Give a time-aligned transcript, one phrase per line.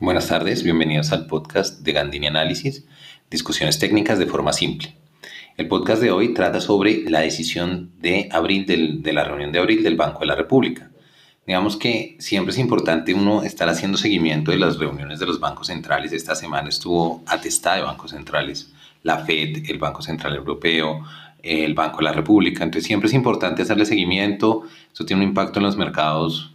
[0.00, 2.84] Buenas tardes, bienvenidos al podcast de Gandini Análisis,
[3.30, 4.96] discusiones técnicas de forma simple.
[5.56, 9.84] El podcast de hoy trata sobre la decisión de abril de la reunión de abril
[9.84, 10.90] del Banco de la República.
[11.46, 15.68] Digamos que siempre es importante uno estar haciendo seguimiento de las reuniones de los bancos
[15.68, 16.12] centrales.
[16.12, 18.72] Esta semana estuvo atestada de bancos centrales,
[19.04, 21.04] la Fed, el Banco Central Europeo,
[21.40, 22.64] el Banco de la República.
[22.64, 24.64] Entonces siempre es importante hacerle seguimiento.
[24.92, 26.53] Eso tiene un impacto en los mercados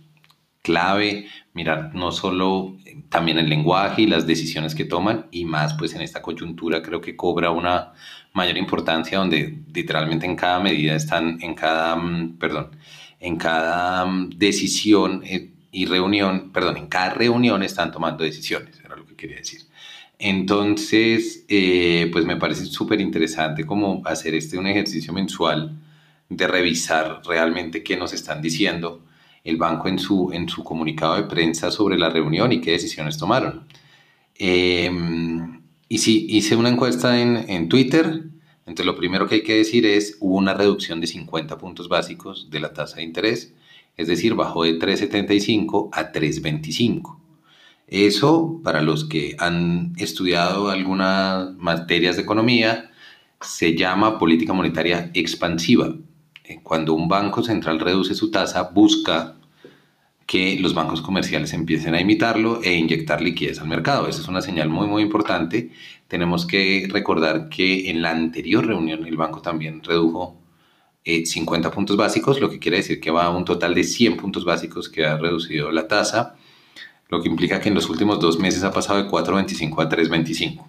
[0.62, 5.73] clave, mirar no solo eh, también el lenguaje y las decisiones que toman y más
[5.76, 7.94] pues en esta coyuntura creo que cobra una
[8.34, 12.72] mayor importancia donde literalmente en cada medida están, en cada, mm, perdón,
[13.20, 18.95] en cada mm, decisión eh, y reunión, perdón, en cada reunión están tomando decisiones, era
[18.95, 19.62] lo que quería decir.
[20.20, 25.80] Entonces, eh, pues me parece súper interesante como hacer este un ejercicio mensual
[26.30, 29.02] de revisar realmente qué nos están diciendo
[29.43, 33.17] el banco en su, en su comunicado de prensa sobre la reunión y qué decisiones
[33.17, 33.67] tomaron.
[34.36, 38.23] Em, y sí, hice una encuesta en, en Twitter.
[38.66, 42.49] Entonces, lo primero que hay que decir es, hubo una reducción de 50 puntos básicos
[42.49, 43.53] de la tasa de interés,
[43.97, 47.19] es decir, bajó de 3,75 a 3,25.
[47.88, 52.92] Eso, para los que han estudiado algunas materias de economía,
[53.42, 55.95] se llama política monetaria expansiva.
[56.50, 59.36] Eh, cuando un banco central reduce su tasa, busca
[60.25, 64.08] que los bancos comerciales empiecen a imitarlo e inyectar liquidez al mercado.
[64.08, 65.72] Esa es una señal muy, muy importante.
[66.08, 70.38] Tenemos que recordar que en la anterior reunión el banco también redujo
[71.05, 74.17] 50 eh, puntos básicos, lo que quiere decir que va a un total de 100
[74.17, 76.36] puntos básicos que ha reducido la tasa,
[77.09, 80.66] lo que implica que en los últimos dos meses ha pasado de 4.25 a 3.25.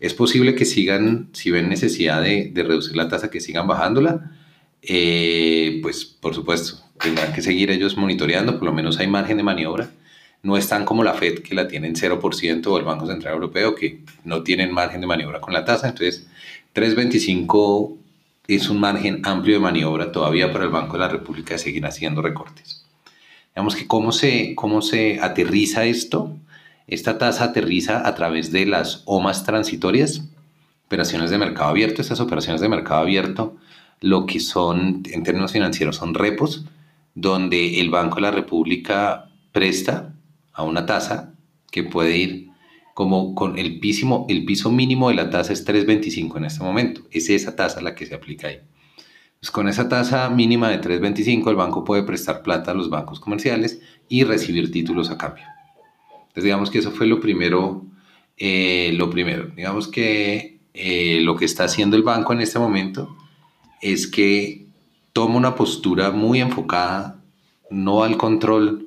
[0.00, 4.41] Es posible que sigan, si ven necesidad de, de reducir la tasa, que sigan bajándola,
[4.82, 9.42] eh, pues por supuesto, tendrán que seguir ellos monitoreando, por lo menos hay margen de
[9.42, 9.90] maniobra.
[10.42, 14.00] No están como la Fed que la tienen 0% o el Banco Central Europeo que
[14.24, 15.88] no tienen margen de maniobra con la tasa.
[15.88, 16.26] Entonces,
[16.74, 17.96] 3.25
[18.48, 21.86] es un margen amplio de maniobra todavía para el Banco de la República de seguir
[21.86, 22.84] haciendo recortes.
[23.54, 26.36] Digamos que cómo se, cómo se aterriza esto.
[26.88, 30.22] Esta tasa aterriza a través de las OMAS transitorias,
[30.86, 32.02] operaciones de mercado abierto.
[32.02, 33.56] Estas operaciones de mercado abierto
[34.02, 36.66] lo que son, en términos financieros, son repos,
[37.14, 40.14] donde el Banco de la República presta
[40.52, 41.34] a una tasa
[41.70, 42.48] que puede ir
[42.94, 47.02] como con el, piso, el piso mínimo de la tasa es 3.25 en este momento.
[47.10, 48.60] Es esa tasa la que se aplica ahí.
[49.40, 53.18] Pues con esa tasa mínima de 3.25 el banco puede prestar plata a los bancos
[53.20, 55.44] comerciales y recibir títulos a cambio.
[56.12, 57.84] Entonces digamos que eso fue lo primero.
[58.36, 63.16] Eh, lo primero, digamos que eh, lo que está haciendo el banco en este momento
[63.82, 64.66] es que
[65.12, 67.18] toma una postura muy enfocada
[67.68, 68.86] no al control,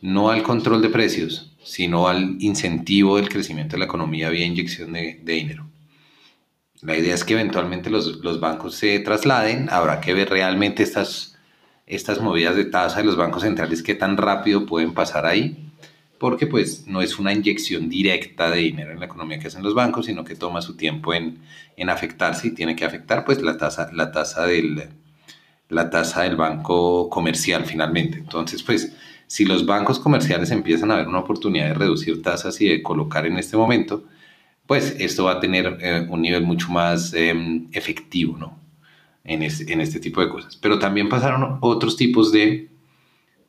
[0.00, 4.92] no al control de precios, sino al incentivo del crecimiento de la economía vía inyección
[4.92, 5.66] de, dinero.
[6.80, 11.38] La idea es que eventualmente los, bancos se trasladen, habrá que ver realmente estas,
[11.86, 15.71] estas movidas de tasa de los bancos centrales, qué tan rápido pueden pasar ahí,
[16.22, 19.74] porque pues no es una inyección directa de dinero en la economía que hacen los
[19.74, 21.40] bancos, sino que toma su tiempo en,
[21.76, 24.84] en afectarse y tiene que afectar pues la tasa, la tasa del,
[25.68, 28.18] la tasa del banco comercial finalmente.
[28.18, 28.96] Entonces, pues,
[29.26, 33.26] si los bancos comerciales empiezan a ver una oportunidad de reducir tasas y de colocar
[33.26, 34.04] en este momento,
[34.68, 38.60] pues esto va a tener eh, un nivel mucho más em, efectivo, ¿no?
[39.24, 40.54] En, en este tipo de cosas.
[40.54, 42.70] Pero también pasaron otros tipos de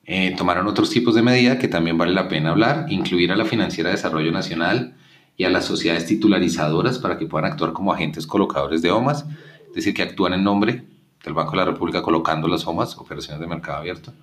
[0.06, 3.46] eh, tomaron otros tipos de medidas que también vale la pena hablar, incluir a la
[3.46, 4.96] Financiera de Desarrollo Nacional
[5.38, 9.26] y a las sociedades titularizadoras para que puedan actuar como agentes colocadores de OMAS,
[9.68, 10.84] es decir, que actúan en nombre
[11.24, 14.14] del Banco de la República colocando las OMAS, operaciones de mercado abierto.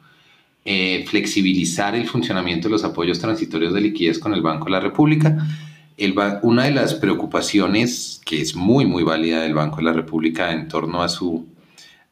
[0.66, 4.80] Eh, flexibilizar el funcionamiento de los apoyos transitorios de liquidez con el Banco de la
[4.80, 5.46] República.
[6.42, 10.68] Una de las preocupaciones que es muy, muy válida del Banco de la República en
[10.68, 11.46] torno a su,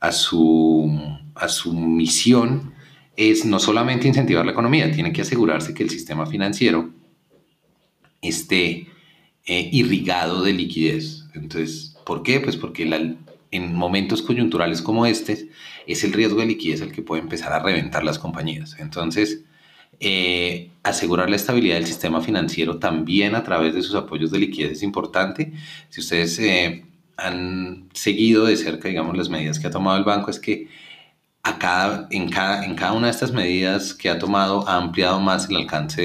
[0.00, 0.90] a su,
[1.34, 2.72] a su misión
[3.18, 6.90] es no solamente incentivar la economía, tiene que asegurarse que el sistema financiero
[8.22, 8.86] esté
[9.44, 11.24] eh, irrigado de liquidez.
[11.34, 12.38] Entonces, ¿por qué?
[12.38, 12.88] Pues porque
[13.50, 15.48] en momentos coyunturales como este
[15.88, 18.76] es el riesgo de liquidez el que puede empezar a reventar las compañías.
[18.78, 19.42] Entonces,
[19.98, 24.70] eh, asegurar la estabilidad del sistema financiero también a través de sus apoyos de liquidez
[24.70, 25.52] es importante.
[25.88, 26.84] Si ustedes eh,
[27.16, 30.68] han seguido de cerca, digamos, las medidas que ha tomado el banco, es que
[32.10, 35.56] en, cada, en cada una de estas medidas que ha tomado ha ampliado más el
[35.56, 36.02] alcance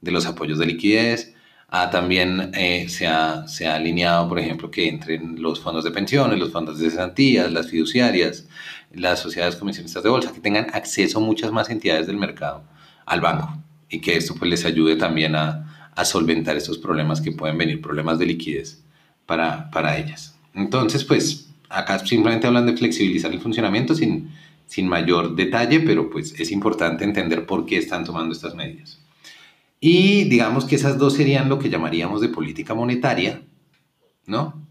[0.00, 1.34] de, los apoyos de liquidez,
[1.68, 5.90] ha, también eh, se, ha, se, ha, alineado, por ejemplo, que entren los fondos de
[5.90, 8.48] pensiones, los fondos de cesantías, las fiduciarias,
[8.92, 12.64] las sociedades comisionistas de bolsa, que tengan acceso muchas más entidades del mercado
[13.06, 13.56] al banco.
[13.88, 17.80] y que esto pues les ayude también a, a solventar estos problemas que pueden venir,
[17.80, 18.82] problemas de liquidez
[19.26, 20.36] para, para ellas.
[20.54, 24.30] Entonces, pues acá simplemente hablan de flexibilizar el funcionamiento sin,
[24.66, 29.00] sin mayor detalle, pero pues es importante entender por qué están tomando estas medidas.
[29.80, 33.40] Y digamos que esas dos serían lo que llamaríamos de política monetaria,
[34.26, 34.66] ¿no?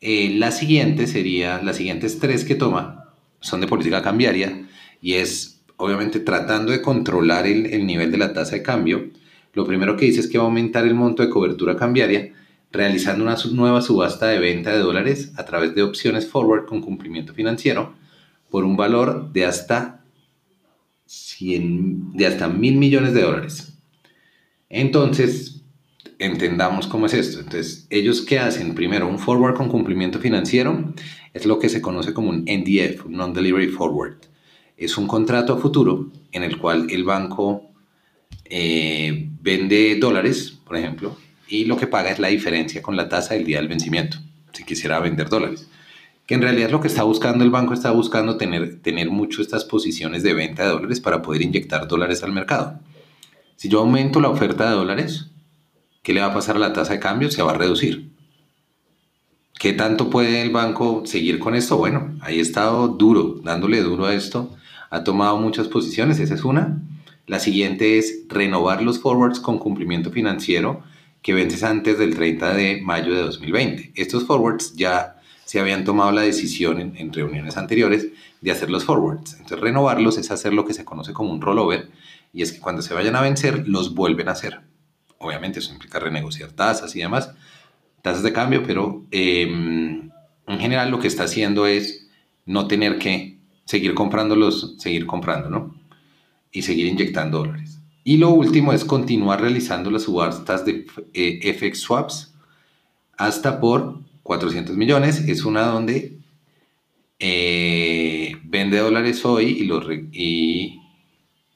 [0.00, 4.66] Eh, la siguiente sería, las siguientes tres que toma son de política cambiaria
[5.02, 9.10] y es obviamente tratando de controlar el, el nivel de la tasa de cambio.
[9.52, 12.32] Lo primero que dice es que va a aumentar el monto de cobertura cambiaria
[12.72, 17.34] realizando una nueva subasta de venta de dólares a través de opciones forward con cumplimiento
[17.34, 17.94] financiero
[18.50, 20.04] por un valor de hasta
[21.06, 23.74] 100, de hasta mil millones de dólares.
[24.68, 25.62] Entonces,
[26.18, 27.40] entendamos cómo es esto.
[27.40, 30.94] Entonces, ellos que hacen primero un forward con cumplimiento financiero
[31.34, 34.18] es lo que se conoce como un NDF, un Non-Delivery Forward.
[34.76, 37.70] Es un contrato a futuro en el cual el banco
[38.44, 41.16] eh, vende dólares, por ejemplo,
[41.50, 44.18] y lo que paga es la diferencia con la tasa del día del vencimiento,
[44.52, 45.68] si quisiera vender dólares.
[46.24, 49.64] Que en realidad lo que está buscando el banco está buscando tener, tener mucho estas
[49.64, 52.78] posiciones de venta de dólares para poder inyectar dólares al mercado.
[53.56, 55.26] Si yo aumento la oferta de dólares,
[56.02, 57.32] ¿qué le va a pasar a la tasa de cambio?
[57.32, 58.10] Se va a reducir.
[59.58, 61.76] ¿Qué tanto puede el banco seguir con esto?
[61.76, 64.54] Bueno, ahí ha estado duro, dándole duro a esto.
[64.88, 66.80] Ha tomado muchas posiciones, esa es una.
[67.26, 70.82] La siguiente es renovar los forwards con cumplimiento financiero
[71.22, 73.92] que vences antes del 30 de mayo de 2020.
[73.94, 78.08] Estos forwards ya se habían tomado la decisión en, reuniones anteriores
[78.40, 79.32] de hacer los forwards.
[79.34, 81.90] Entonces renovarlos es hacer lo que se conoce como un rollover
[82.32, 84.60] y es que cuando se vayan a vencer los vuelven a hacer.
[85.18, 87.32] Obviamente eso implica renegociar tasas y demás,
[88.00, 90.10] tasas de cambio, pero em,
[90.46, 92.06] en general lo que está haciendo es
[92.46, 95.74] no tener que seguir comprándolos, seguir comprando, ¿no?
[96.52, 97.79] Y seguir inyectando dólares.
[98.02, 102.34] Y lo último es continuar realizando las subastas de eh, FX swaps
[103.16, 105.18] hasta por 400 millones.
[105.28, 106.18] Es una donde
[107.18, 110.80] eh, vende dólares hoy y, y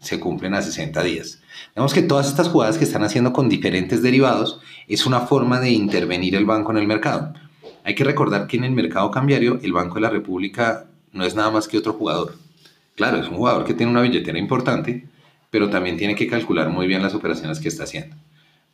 [0.00, 1.41] se cumplen a 60 días.
[1.75, 5.70] Vemos que todas estas jugadas que están haciendo con diferentes derivados es una forma de
[5.70, 7.32] intervenir el banco en el mercado.
[7.85, 11.35] Hay que recordar que en el mercado cambiario el Banco de la República no es
[11.35, 12.35] nada más que otro jugador.
[12.97, 15.06] Claro, es un jugador que tiene una billetera importante,
[15.54, 18.16] pero también tiene que calcular muy bien las operaciones que está haciendo.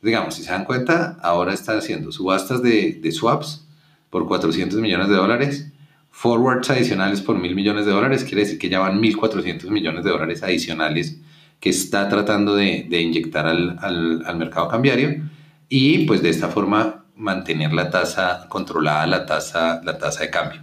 [0.01, 3.67] Digamos, si se dan cuenta, ahora está haciendo subastas de, swaps
[4.09, 5.71] por 400 millones de dólares,
[6.09, 10.09] forwards adicionales por mil millones de dólares, quiere decir que ya van 1.400 millones de
[10.09, 11.19] dólares adicionales
[11.59, 13.77] que está tratando de, inyectar al,
[14.25, 15.21] al, mercado cambiario
[15.69, 20.61] y pues de esta forma mantener la tasa controlada, la tasa, la tasa de cambio.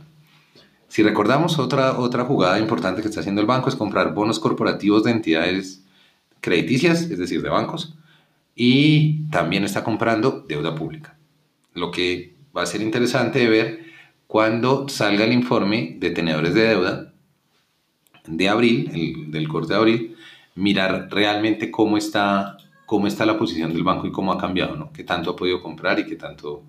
[0.89, 5.05] Si recordamos, otra, otra jugada importante que está haciendo el banco es comprar bonos corporativos
[5.05, 5.85] de entidades
[6.41, 7.97] crediticias, es decir, de bancos,
[8.55, 11.17] y también está comprando deuda pública.
[11.75, 13.85] Lo que va a ser interesante de ver
[14.27, 17.13] cuando salga el informe de tenedores de deuda
[18.27, 20.17] de abril, el, del corte de abril,
[20.55, 24.93] mirar realmente cómo está, cómo está la posición del banco y cómo ha cambiado, ¿no?
[24.93, 26.65] qué tanto ha podido comprar y qué tanto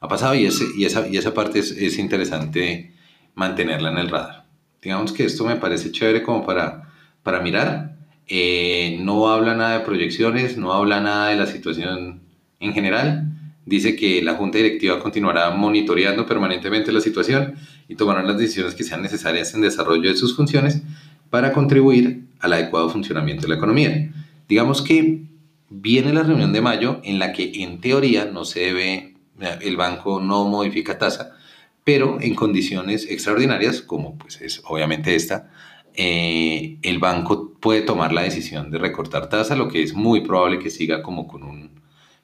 [0.00, 0.34] ha pasado.
[0.34, 2.94] Y, ese, y, esa, y esa parte es, es interesante
[3.34, 4.44] mantenerla en el radar.
[4.82, 7.97] Digamos que esto me parece chévere como para, para mirar
[8.28, 12.20] eh, no habla nada de proyecciones, no habla nada de la situación
[12.60, 13.24] en general.
[13.64, 17.54] Dice que la Junta Directiva continuará monitoreando permanentemente la situación
[17.88, 20.82] y tomará las decisiones que sean necesarias en desarrollo de sus funciones
[21.30, 24.12] para contribuir al adecuado funcionamiento de la economía.
[24.48, 25.22] Digamos que
[25.70, 29.14] viene la reunión de mayo en la que en teoría no se debe,
[29.60, 31.36] el banco no modifica tasa,
[31.84, 35.50] pero en condiciones extraordinarias, como pues es obviamente esta,
[36.00, 40.60] eh, el banco puede tomar la decisión de recortar tasa, lo que es muy probable
[40.60, 41.80] que siga como con, un,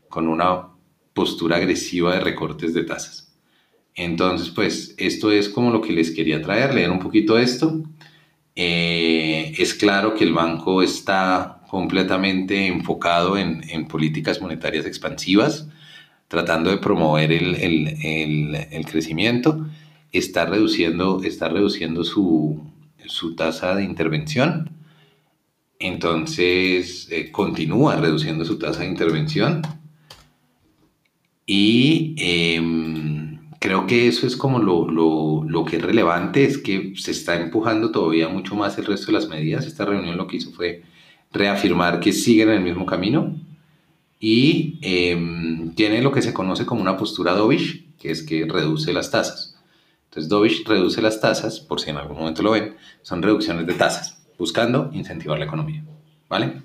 [0.08, 0.68] con una
[1.12, 3.34] postura agresiva de recortes de tasas.
[3.96, 7.82] Entonces, pues esto es como lo que les quería traer, leer un poquito esto.
[8.54, 15.68] Eh, es claro que el banco está completamente enfocado en, en políticas monetarias expansivas,
[16.28, 19.66] tratando de promover el, el, el, crecimiento,
[20.12, 22.60] está reduciendo, está reduciendo su,
[23.06, 24.70] su tasa de intervención.
[25.78, 29.62] Entonces eh, continúa reduciendo su tasa de intervención.
[31.46, 36.94] Y em, creo que eso es como lo, lo, lo, que es relevante, es que
[36.96, 39.66] se está empujando todavía mucho más el resto de las medidas.
[39.66, 40.82] Esta reunión lo que hizo fue
[41.32, 43.34] reafirmar que siguen en el mismo camino
[44.20, 48.92] y em, tiene lo que se conoce como una postura dovish, que es que reduce
[48.92, 49.53] las tasas.
[50.14, 53.74] Entonces, Dovich reduce las tasas, por si en algún momento lo ven, son reducciones de
[53.74, 55.84] tasas, buscando incentivar la economía.
[56.28, 56.62] ¿Vale?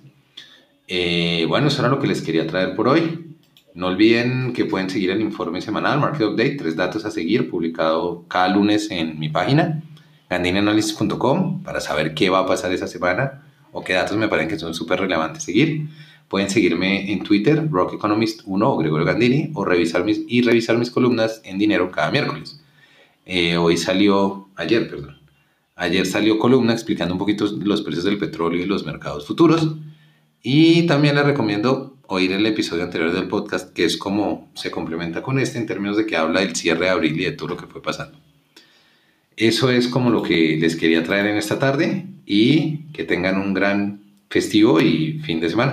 [0.88, 3.38] Eh, bueno, eso era lo que les quería traer por hoy.
[3.74, 8.24] No olviden que pueden seguir el informe semanal Market Update, tres datos a seguir, publicado
[8.28, 9.82] cada lunes en mi página,
[10.30, 14.60] gandinianalysis.com, para saber qué va a pasar esa semana o qué datos me parecen que
[14.60, 15.90] son súper relevantes seguir.
[16.28, 20.78] Pueden seguirme en Twitter, Rock Economist 1 o Gregorio Gandini, o revisar mis, y revisar
[20.78, 22.59] mis columnas en Dinero cada miércoles.
[23.32, 25.20] Eh, hoy salió, ayer, perdón.
[25.76, 29.76] Ayer salió columna explicando un poquito los precios del petróleo y los mercados futuros.
[30.42, 35.22] Y también les recomiendo oír el episodio anterior del podcast, que es como se complementa
[35.22, 37.58] con este en términos de que habla del cierre de abril y de todo lo
[37.58, 38.18] que fue pasando.
[39.38, 43.54] Eso es como lo que les quería traer en esta tarde y que tengan un
[43.54, 45.68] gran festivo y fin de semana.